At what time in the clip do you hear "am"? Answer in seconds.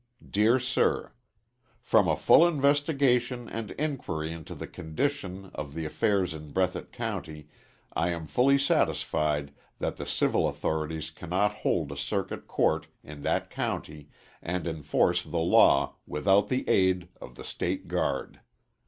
8.09-8.25